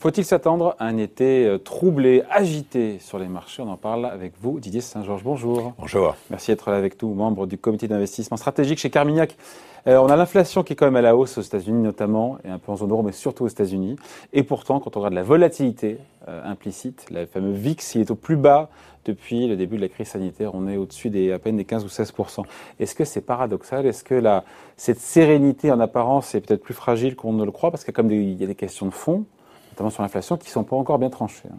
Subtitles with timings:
[0.00, 3.60] Faut-il s'attendre à un été euh, troublé, agité sur les marchés?
[3.60, 5.22] On en parle avec vous, Didier Saint-Georges.
[5.22, 5.74] Bonjour.
[5.78, 6.16] Bonjour.
[6.30, 9.36] Merci d'être là avec nous, membre du comité d'investissement stratégique chez Carmignac.
[9.86, 12.48] Euh, on a l'inflation qui est quand même à la hausse aux États-Unis notamment, et
[12.48, 13.96] un peu en zone euro, mais surtout aux États-Unis.
[14.32, 18.14] Et pourtant, quand on regarde la volatilité euh, implicite, le fameux VIX, il est au
[18.16, 18.70] plus bas
[19.04, 20.54] depuis le début de la crise sanitaire.
[20.54, 22.14] On est au-dessus des à peine des 15 ou 16
[22.78, 23.84] Est-ce que c'est paradoxal?
[23.84, 24.44] Est-ce que la,
[24.78, 27.70] cette sérénité en apparence est peut-être plus fragile qu'on ne le croit?
[27.70, 29.26] Parce qu'il y a comme des, il y a des questions de fond
[29.80, 31.48] notamment sur l'inflation, qui ne sont pas encore bien tranchées.
[31.50, 31.58] Hein.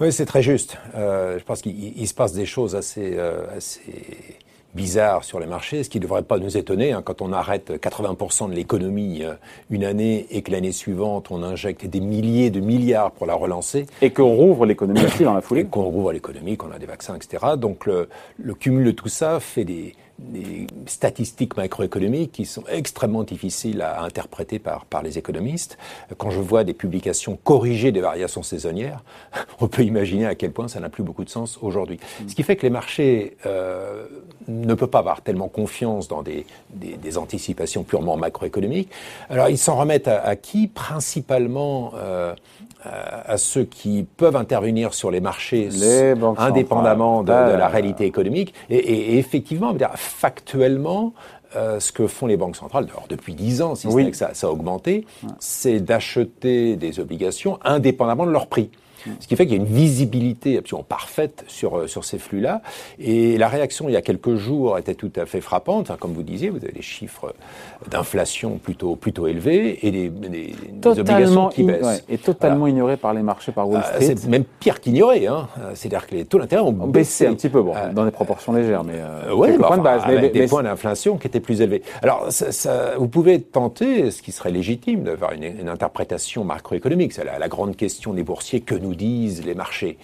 [0.00, 0.76] Oui, c'est très juste.
[0.94, 4.36] Euh, je pense qu'il se passe des choses assez, euh, assez
[4.74, 7.70] bizarres sur les marchés, ce qui ne devrait pas nous étonner hein, quand on arrête
[7.70, 9.34] 80% de l'économie euh,
[9.70, 13.86] une année et que l'année suivante on injecte des milliers de milliards pour la relancer.
[14.02, 15.64] Et qu'on rouvre l'économie aussi dans la foulée.
[15.64, 17.54] Qu'on rouvre l'économie, qu'on a des vaccins, etc.
[17.56, 18.08] Donc le,
[18.42, 24.02] le cumul de tout ça fait des, des statistiques macroéconomiques qui sont extrêmement difficiles à
[24.02, 25.76] interpréter par, par les économistes.
[26.16, 29.02] Quand je vois des publications corrigées des variations saisonnières,
[29.60, 31.98] on peut imaginer à quel point ça n'a plus beaucoup de sens aujourd'hui.
[32.20, 32.28] Mm.
[32.28, 34.06] Ce qui fait que les marchés euh,
[34.46, 38.90] ne peuvent pas avoir tellement confiance dans des, des, des anticipations purement macroéconomiques.
[39.30, 42.34] Alors ils s'en remettent à, à, qui Principalement euh,
[42.84, 48.54] à ceux qui peuvent intervenir sur les marchés les indépendamment de, de, la réalité économique.
[48.70, 51.14] Et, et, et effectivement, factuellement,
[51.56, 54.10] euh, ce que font les banques centrales, depuis 10 ans, si oui.
[54.10, 55.06] que ça, ça, a augmenté,
[55.38, 58.70] c'est d'acheter des obligations indépendamment de leur prix.
[59.20, 62.62] Ce qui fait qu'il y a une visibilité absolument parfaite sur, euh, sur ces flux-là.
[62.98, 65.90] Et la réaction il y a quelques jours était tout à fait frappante.
[65.90, 67.34] Enfin, comme vous disiez, vous avez des chiffres
[67.90, 71.84] d'inflation plutôt, plutôt élevés et des, des, des obligations qui baissent.
[71.84, 72.72] Ouais, et totalement voilà.
[72.72, 74.14] ignoré par les marchés, par Wall euh, Street.
[74.16, 75.26] c'est même pire qu'ignoré.
[75.26, 75.48] Hein.
[75.74, 78.10] C'est-à-dire que les taux d'intérêt ont, ont baissé, un petit peu, bon, euh, dans des
[78.10, 80.02] proportions légères, mais euh, ouais, bah, points de base.
[80.06, 81.82] Mais, des mais points d'inflation qui étaient plus élevés.
[82.02, 87.12] Alors, ça, ça, vous pouvez tenter, ce qui serait légitime, d'avoir une, une, interprétation macroéconomique.
[87.12, 89.98] C'est la, la grande question des boursiers que nous disent les marchés.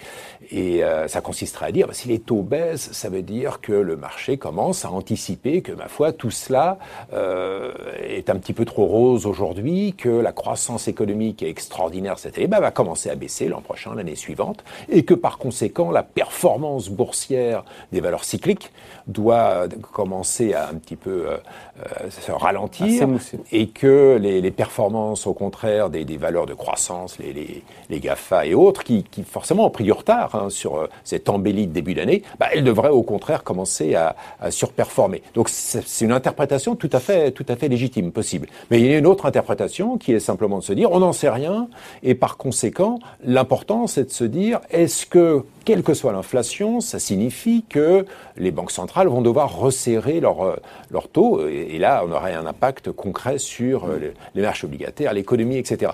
[0.50, 3.72] Et euh, ça consisterait à dire, bah, si les taux baissent, ça veut dire que
[3.72, 6.78] le marché commence à anticiper que, ma foi, tout cela
[7.12, 12.38] euh, est un petit peu trop rose aujourd'hui, que la croissance économique est extraordinaire cette
[12.38, 16.02] année, bah, va commencer à baisser l'an prochain, l'année suivante, et que par conséquent, la
[16.02, 18.72] performance boursière des valeurs cycliques
[19.06, 21.36] doit commencer à un petit peu euh,
[21.78, 23.08] euh se ralentir,
[23.52, 28.00] et que les, les, performances, au contraire, des, des valeurs de croissance, les, les, les
[28.00, 31.72] GAFA et autres, qui, forcément ont pris du retard hein, sur euh, cette embellie de
[31.72, 34.16] début d'année, bah, elles devraient au contraire commencer à,
[34.50, 35.22] surperformer.
[35.34, 38.48] Donc c'est une interprétation tout à fait, tout à fait légitime, possible.
[38.70, 41.12] Mais il y a une autre interprétation qui est simplement de se dire, on n'en
[41.12, 41.68] sait rien,
[42.02, 46.98] et par conséquent, l'important c'est de se dire, est-ce que quelle que soit l'inflation, ça
[46.98, 48.06] signifie que
[48.36, 50.56] les banques centrales vont devoir resserrer leur, euh,
[51.12, 55.58] taux, et, là on aurait un impact concret sur euh, les, les marchés obligataires, l'économie,
[55.58, 55.92] etc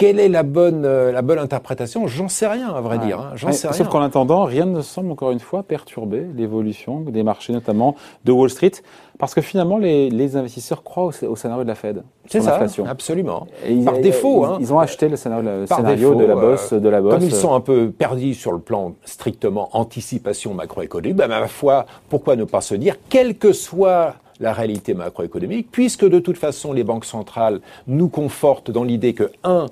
[0.00, 2.06] quelle est la bonne, euh, la bonne interprétation?
[2.06, 3.04] J'en sais rien, à vrai ouais.
[3.04, 3.20] dire.
[3.20, 3.32] Hein.
[3.34, 7.52] J'en sais Sauf qu'en attendant, rien ne semble encore une fois perturber l'évolution des marchés,
[7.52, 7.94] notamment
[8.24, 8.72] de Wall Street,
[9.18, 12.02] parce que finalement, les, les investisseurs croient au, au, scénario de la Fed.
[12.24, 13.46] C'est ça, absolument.
[13.66, 14.46] Et Par ils, défaut.
[14.46, 14.58] Ils, hein.
[14.58, 16.72] ils, ont acheté le scénario, le scénario défaut, de la bosse.
[16.72, 17.14] Euh, de la bosse.
[17.14, 21.84] Comme ils sont un peu perdus sur le plan strictement anticipation macroéconomique, ben, ma foi,
[22.08, 26.72] pourquoi ne pas se dire, quel que soit la réalité macroéconomique, puisque de toute façon
[26.72, 29.66] les banques centrales nous confortent dans l'idée que, un,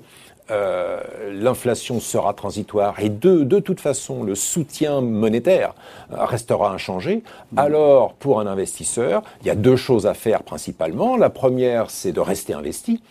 [0.51, 0.99] euh,
[1.31, 5.75] l'inflation sera transitoire et deux, de toute façon, le soutien monétaire
[6.09, 7.59] restera inchangé, mmh.
[7.59, 11.17] alors pour un investisseur, il y a deux choses à faire principalement.
[11.17, 13.01] La première, c'est de rester investi.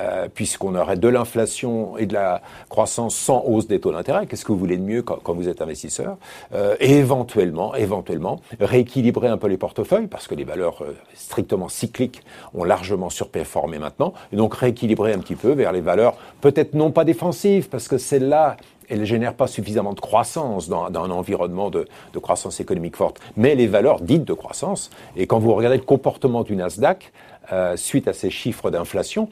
[0.00, 4.26] Euh, puisqu'on aurait de l'inflation et de la croissance sans hausse des taux d'intérêt.
[4.26, 6.18] Qu'est-ce que vous voulez de mieux quand, vous êtes investisseur
[6.54, 11.68] euh, Et éventuellement, éventuellement, rééquilibrer un peu les portefeuilles, parce que les valeurs euh, strictement
[11.68, 12.22] cycliques
[12.54, 16.92] ont largement surperformé maintenant, et donc rééquilibrer un petit peu vers les valeurs peut-être non
[16.92, 18.56] pas défensives, parce que celles-là,
[18.88, 22.94] elles ne génèrent pas suffisamment de croissance dans, dans un environnement de, de, croissance économique
[22.94, 24.90] forte, mais les valeurs dites de croissance.
[25.16, 27.12] Et quand vous regardez le comportement du Nasdaq,
[27.50, 29.30] euh, suite à ces chiffres d'inflation,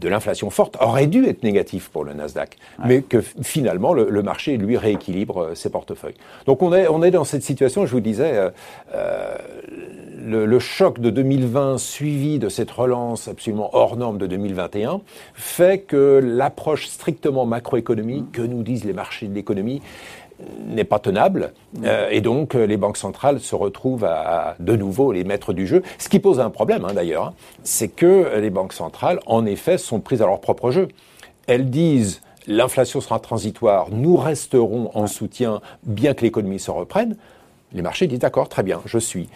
[0.00, 2.84] de l'inflation forte aurait dû être négatif pour le Nasdaq, ouais.
[2.86, 6.16] mais que finalement le, le, marché lui rééquilibre euh, ses portefeuilles.
[6.46, 7.86] Donc on est on est dans cette situation.
[7.86, 8.50] Je vous disais, euh,
[8.94, 9.36] euh,
[10.18, 15.00] le, le, choc de 2020 suivi de cette relance absolument hors norme de 2021
[15.34, 19.80] fait que l'approche strictement macroéconomique que nous disent les marchés de l'économie
[20.66, 21.52] n'est pas tenable
[21.84, 25.66] euh, et donc euh, les banques centrales se retrouvent à, de nouveau les maîtres du
[25.66, 25.82] jeu.
[25.98, 29.78] Ce qui pose un problème hein, d'ailleurs, hein, c'est que les banques centrales en effet
[29.78, 30.88] sont prises à leur propre jeu.
[31.46, 37.16] Elles disent l'inflation sera transitoire, nous resterons en soutien bien que l'économie se reprenne.
[37.72, 39.28] Les marchés disent d'accord, très bien, je suis.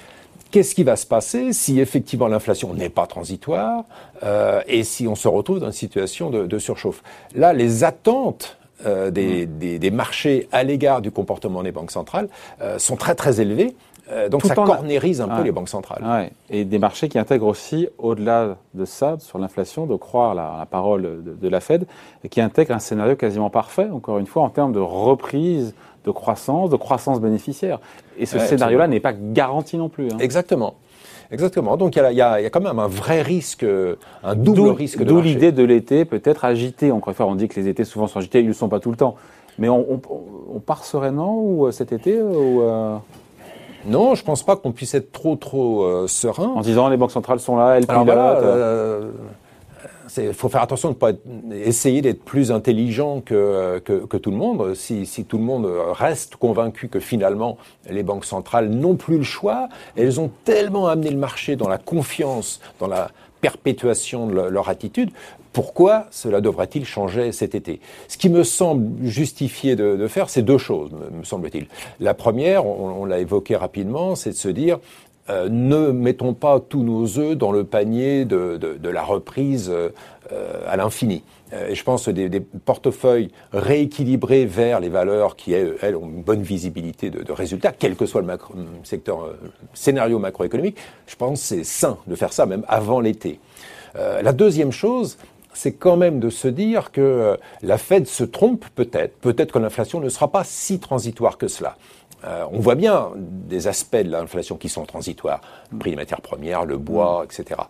[0.50, 3.85] Qu'est-ce qui va se passer si effectivement l'inflation n'est pas transitoire
[4.25, 7.02] euh, et si on se retrouve dans une situation de surchauffe?
[7.35, 9.59] Là, les attentes euh, des, mm.
[9.59, 12.29] des, des, marchés à l'égard du comportement des banques centrales
[12.61, 13.75] euh, sont très très élevés.
[14.11, 16.03] Euh, donc ça cornérise un peu les banques centrales.
[16.05, 16.32] Ouais.
[16.50, 20.67] Et des marchés qui intègrent aussi, au-delà de ça, sur l'inflation, de croire la, la
[20.67, 21.87] parole de, de, la Fed,
[22.25, 25.75] et qui intègrent un scénario quasiment parfait, encore une fois, en termes de reprise
[26.05, 27.79] de croissance, de croissance bénéficiaire.
[28.19, 30.09] Et ce ouais, scénario-là n'est pas garanti non plus.
[30.11, 30.17] Hein.
[30.19, 30.75] Exactement.
[31.32, 31.77] Exactement.
[31.77, 33.65] Donc il y, y, a, quand même un vrai risque,
[34.25, 35.03] un double risque.
[35.05, 36.91] D'où l'idée de l'été peut-être agité.
[36.91, 38.69] Encore une fois, on dit que les étés souvent sont agités, ils ne le sont
[38.69, 39.15] pas tout le temps.
[39.59, 40.00] Mais on, on,
[40.55, 42.97] on part sereinement ou euh, cet été ou euh...
[43.87, 46.49] Non, je pense pas qu'on puisse être trop trop euh, serein.
[46.55, 47.87] En disant les banques centrales sont là, elles.
[47.87, 49.11] Voilà, euh,
[50.17, 51.12] il faut faire attention de pas
[51.53, 54.75] essayer d'être plus intelligent que, que, tout le monde.
[54.75, 57.59] Si, si tout le monde reste convaincu que finalement
[57.89, 61.79] les banques centrales n'ont plus le choix, elles ont tellement amené le marché dans la
[61.79, 63.11] confiance, dans la
[63.41, 65.11] perpétuation de leur attitude,
[65.53, 67.81] pourquoi cela devrait-il changer cet été?
[68.07, 71.67] Ce qui me semble justifié de, de faire, c'est deux choses, me, semble-t-il.
[71.99, 74.79] La première, on, on l'a évoqué rapidement, c'est de se dire,
[75.28, 79.90] euh, ne mettons pas tous nos œufs dans le panier de, la reprise euh,
[80.67, 81.22] à l'infini.
[81.52, 86.22] Euh, et je pense des, des, portefeuilles rééquilibrés vers les valeurs qui, elles, ont une
[86.22, 88.28] bonne visibilité de, résultats, quel que soit le
[88.82, 89.34] secteur,
[89.75, 93.40] scénario macroéconomique, je pense c'est sain de faire ça même avant l'été.
[93.94, 95.19] La deuxième chose,
[95.52, 100.00] c'est quand même de se dire que la Fed se trompe peut-être, peut-être que l'inflation
[100.00, 101.76] ne sera pas si transitoire que cela.
[102.25, 105.40] Euh, on voit bien des aspects de l'inflation qui sont transitoires,
[105.72, 107.61] le prix des matières premières, le bois, etc.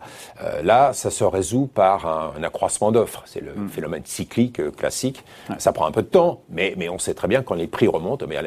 [0.41, 3.23] Euh, là, ça se résout par un, un accroissement d'offres.
[3.25, 3.69] C'est le mm.
[3.69, 5.23] phénomène cyclique euh, classique.
[5.57, 7.87] Ça prend un peu de temps, mais, mais on sait très bien quand les prix
[7.87, 8.37] remontent, mais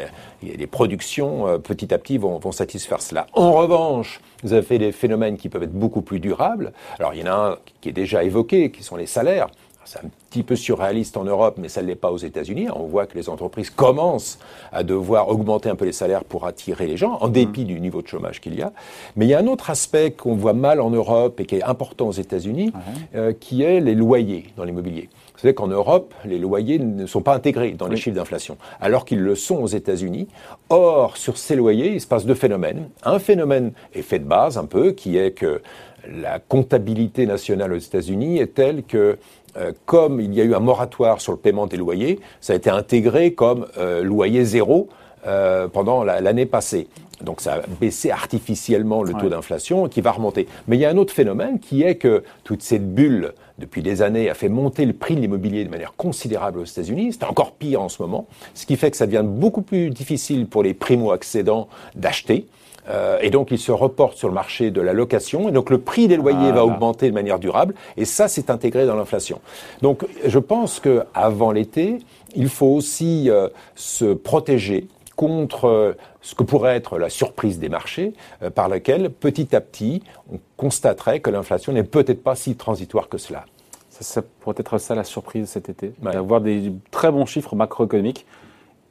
[0.42, 3.26] les, les productions euh, petit à petit vont, vont satisfaire cela.
[3.32, 6.72] En revanche, vous avez des phénomènes qui peuvent être beaucoup plus durables.
[6.98, 9.48] Alors, il y en a un qui est déjà évoqué, qui sont les salaires.
[9.84, 12.68] C'est un petit peu surréaliste en Europe, mais ça ne l'est pas aux États-Unis.
[12.74, 14.38] On voit que les entreprises commencent
[14.72, 18.02] à devoir augmenter un peu les salaires pour attirer les gens, en dépit du niveau
[18.02, 18.72] de chômage qu'il y a.
[19.16, 21.62] Mais il y a un autre aspect qu'on voit mal en Europe et qui est
[21.62, 22.80] important aux États-Unis, mmh.
[23.16, 25.08] euh, qui est les loyers dans l'immobilier.
[25.44, 28.00] Savez qu'en Europe, les loyers ne sont pas intégrés dans les oui.
[28.00, 30.26] chiffres d'inflation, alors qu'ils le sont aux États-Unis.
[30.70, 32.88] Or, sur ces loyers, il se passe deux phénomènes.
[33.02, 35.60] Un phénomène effet de base, un peu, qui est que
[36.08, 39.18] la comptabilité nationale aux États-Unis est telle que
[39.56, 42.56] euh, comme il y a eu un moratoire sur le paiement des loyers, ça a
[42.56, 44.88] été intégré comme euh, loyer zéro
[45.26, 46.88] euh, pendant l'année la, passée.
[47.22, 49.30] Donc ça a baissé artificiellement le taux ouais.
[49.30, 50.48] d'inflation qui va remonter.
[50.66, 54.02] Mais il y a un autre phénomène qui est que toute cette bulle depuis des
[54.02, 57.12] années a fait monter le prix de l'immobilier de manière considérable aux États-Unis.
[57.12, 60.46] C'est encore pire en ce moment, ce qui fait que ça devient beaucoup plus difficile
[60.46, 62.46] pour les primo-accédants d'acheter.
[62.88, 65.48] Euh, et donc, il se reporte sur le marché de la location.
[65.48, 67.74] Et donc, le prix des loyers ah, va augmenter de manière durable.
[67.96, 69.40] Et ça, c'est intégré dans l'inflation.
[69.82, 71.98] Donc, je pense que avant l'été,
[72.34, 77.68] il faut aussi euh, se protéger contre euh, ce que pourrait être la surprise des
[77.68, 78.14] marchés,
[78.54, 80.02] par laquelle, petit à petit,
[80.32, 83.44] on constaterait que l'inflation n'est peut-être pas si transitoire que cela.
[83.90, 86.12] Ça, ça, pourrait être ça la surprise cet été, ouais.
[86.12, 88.24] d'avoir des très bons chiffres macroéconomiques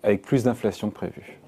[0.04, 1.40] avec plus d'inflation que prévu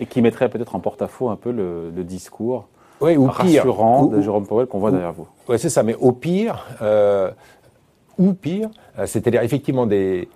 [0.00, 2.66] et qui mettrait peut-être en porte-à-faux un peu le, le discours
[3.00, 5.28] ou rassurant pire, de Jérôme Powell qu'on voit ou, derrière vous.
[5.48, 5.82] Oui, c'est ça.
[5.82, 7.30] Mais au pire, euh,
[8.18, 10.28] ou pire, euh, c'est-à-dire effectivement des,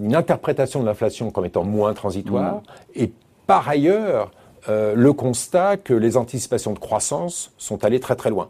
[0.00, 2.62] une interprétation de l'inflation comme étant moins transitoire, mmh.
[2.96, 3.12] et
[3.46, 4.30] par ailleurs,
[4.68, 8.48] euh, le constat que les anticipations de croissance sont allées très très loin.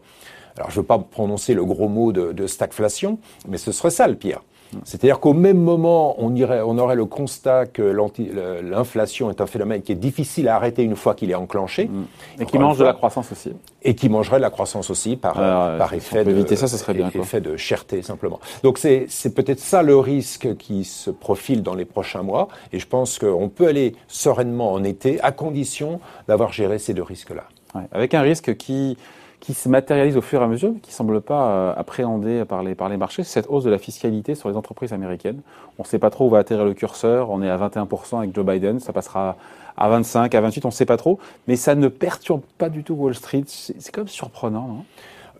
[0.57, 3.89] Alors je ne veux pas prononcer le gros mot de, de stagflation, mais ce serait
[3.89, 4.41] ça le pire.
[4.83, 9.81] C'est-à-dire qu'au même moment, on, irait, on aurait le constat que l'inflation est un phénomène
[9.81, 11.85] qui est difficile à arrêter une fois qu'il est enclenché.
[11.85, 12.41] Mmh.
[12.41, 13.51] Et qui mange de la croissance aussi.
[13.83, 16.77] Et qui mangerait de la croissance aussi par, euh, par effet, de, éviter ça, ça
[16.77, 18.39] serait bien, effet de cherté, simplement.
[18.63, 22.47] Donc c'est peut-être ça le risque qui se profile dans les prochains mois.
[22.73, 27.03] Et je pense qu'on peut aller sereinement en été, à condition d'avoir géré ces deux
[27.03, 27.43] risques-là.
[27.75, 28.97] Ouais, avec un risque qui
[29.39, 32.63] qui se matérialise au fur et à mesure, qui ne semble pas euh, appréhendé par
[32.63, 35.41] les, par les marchés, cette hausse de la fiscalité sur les entreprises américaines.
[35.77, 37.29] On ne sait pas trop où va atterrir le curseur.
[37.29, 38.79] On est à 21% avec Joe Biden.
[38.79, 39.37] Ça passera
[39.77, 41.19] à 25, à 28, on ne sait pas trop.
[41.47, 43.43] Mais ça ne perturbe pas du tout Wall Street.
[43.45, 44.85] C'est quand même surprenant,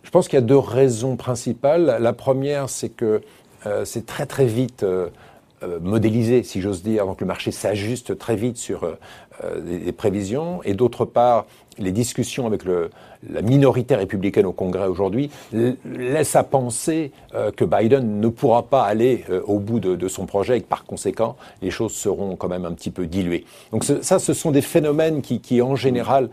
[0.04, 1.98] Je pense qu'il y a deux raisons principales.
[2.00, 3.22] La première, c'est que
[3.66, 5.10] euh, c'est très très vite euh,
[5.82, 7.06] modélisé, si j'ose dire.
[7.06, 8.86] Donc le marché s'ajuste très vite sur
[9.44, 11.46] euh, des, prévisions, et d'autre part,
[11.78, 12.90] les discussions avec le,
[13.30, 18.84] la minorité républicaine au Congrès aujourd'hui laissent à penser euh, que Biden ne pourra pas
[18.84, 22.48] aller euh, au bout de, son projet et que par conséquent, les choses seront quand
[22.48, 23.44] même un petit peu diluées.
[23.72, 26.30] Donc ça, ce sont des phénomènes qui, qui en général,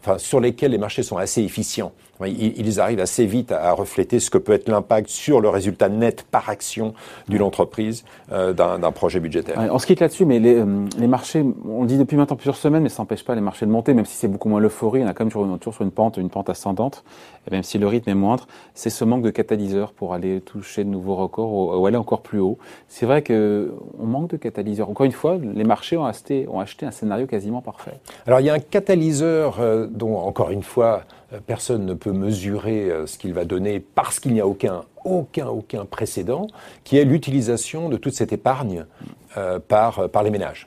[0.00, 1.92] enfin, sur lesquels les marchés sont assez efficients.
[2.26, 6.26] Ils, arrivent assez vite à, refléter ce que peut être l'impact sur le résultat net
[6.30, 6.92] par action
[7.28, 9.56] d'une entreprise d'un projet budgétaire.
[9.70, 13.02] on se quitte là-dessus, mais les, marchés, on dit depuis maintenant plusieurs semaines, mais ça
[13.02, 15.24] n'empêche pas les marchés de monter, même si c'est beaucoup moins l'euphorie, on a quand
[15.24, 17.04] même toujours, toujours sur une pente, une pente ascendante,
[17.46, 20.84] et même si le rythme est moindre, c'est ce manque de catalyseurs pour aller toucher
[20.84, 22.56] de nouveaux records ou, aller encore plus haut.
[22.88, 24.88] C'est vrai que on manque de catalyseurs.
[24.88, 28.00] Encore une fois, les marchés ont acheté, ont acheté un scénario quasiment parfait.
[28.26, 31.02] Alors il y a un catalyseur euh, dont, encore une fois,
[31.34, 34.84] euh, personne ne peut mesurer euh, ce qu'il va donner parce qu'il n'y a aucun,
[35.04, 36.46] aucun, aucun précédent,
[36.84, 38.86] qui est l'utilisation de toute cette épargne
[39.68, 40.66] par, par les ménages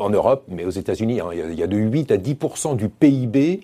[0.00, 3.60] en Europe, mais aux États-Unis, hein, il y a de 8 à 10% du PIB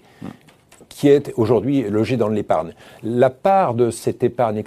[0.89, 2.73] qui est aujourd'hui logé dans l'épargne.
[3.03, 4.63] La part de cette épargne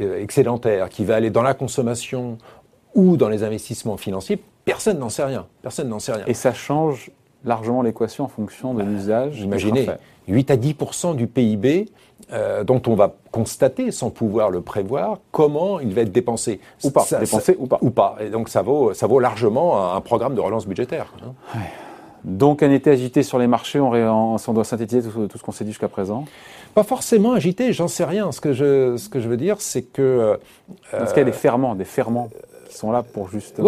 [0.00, 2.38] euh, excédentaire qui va aller dans la consommation
[2.94, 5.46] ou dans les investissements financiers, personne n'en sait rien.
[5.60, 6.24] Personne n'en sait rien.
[6.26, 7.10] Et ça change
[7.44, 9.40] largement l'équation en fonction de l'usage.
[9.40, 9.88] Imaginez,
[10.28, 11.88] 8 à 10% du PIB
[12.32, 16.60] euh, dont on va constater, sans pouvoir le prévoir, comment il va être dépensé.
[16.84, 17.78] Ou pas, dépensé ou pas.
[17.82, 18.16] Ou pas.
[18.20, 21.12] Et donc ça vaut, ça vaut largement un, programme de relance budgétaire.
[21.22, 21.58] Hein.
[22.24, 25.64] Donc un été agité sur les marchés, on, on doit synthétiser tout, ce qu'on s'est
[25.64, 26.24] dit jusqu'à présent?
[26.74, 28.30] Pas forcément agité, j'en sais rien.
[28.30, 30.38] Ce que je, ce que je veux dire, c'est que...
[30.92, 32.30] Est-ce qu'il y a des ferments, des ferments
[32.72, 32.78] qui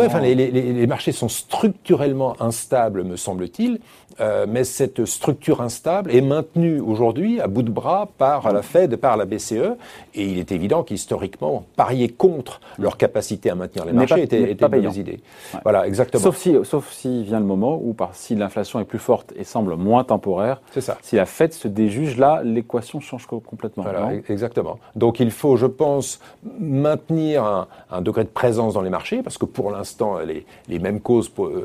[0.06, 3.80] enfin, les, marchés sont structurellement instables, me semble-t-il,
[4.20, 8.96] euh, mais cette structure instable est maintenue aujourd'hui à bout de bras par la Fed,
[8.96, 9.76] par la BCE,
[10.14, 14.64] et il est évident qu'historiquement, parier contre leur capacité à maintenir les marchés était, était
[14.64, 15.20] une bonne idée.
[15.62, 16.22] Voilà, exactement.
[16.22, 19.44] Sauf si, sauf si vient le moment où, par, si l'inflation est plus forte et
[19.44, 20.98] semble moins temporaire, ça.
[21.02, 23.82] si la Fed se déjuge, là, l'équation change complètement.
[23.82, 24.78] Voilà, exactement.
[24.96, 26.20] Donc il faut, je pense,
[26.58, 30.78] maintenir un, un, degré de présence dans les marchés, parce que pour l'instant, les, les,
[30.78, 31.62] mêmes causes euh,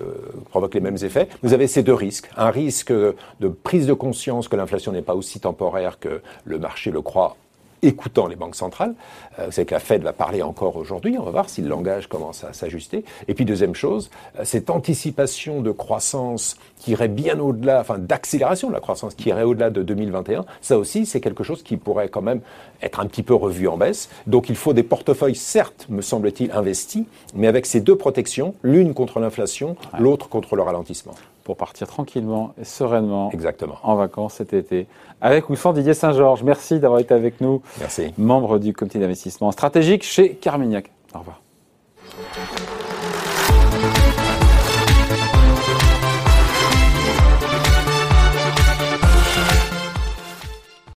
[0.49, 1.27] provoquent les mêmes effets.
[1.43, 5.15] Vous avez ces deux risques un risque de prise de conscience que l'inflation n'est pas
[5.15, 7.35] aussi temporaire que le marché le croit
[7.81, 8.93] écoutant les banques centrales.
[9.39, 11.17] Euh, c'est que la Fed va parler encore aujourd'hui.
[11.17, 13.05] On va voir si le langage commence à s'ajuster.
[13.27, 18.69] Et puis deuxième chose, euh, cette anticipation de croissance qui irait bien au-delà, enfin d'accélération
[18.69, 22.09] de la croissance qui irait au-delà de 2021, ça aussi c'est quelque chose qui pourrait
[22.09, 22.41] quand même
[22.81, 24.09] être un petit peu revu en baisse.
[24.27, 28.93] Donc il faut des portefeuilles, certes, me semble-t-il, investis, mais avec ces deux protections, l'une
[28.93, 31.15] contre l'inflation, l'autre contre le ralentissement
[31.49, 33.79] pour partir tranquillement et sereinement Exactement.
[33.81, 34.85] en vacances cet été.
[35.19, 37.63] Avec ou sans Didier Saint-Georges, merci d'avoir été avec nous.
[37.79, 38.13] Merci.
[38.19, 40.91] Membre du comité d'investissement stratégique chez Carmignac.
[41.15, 41.41] Au revoir.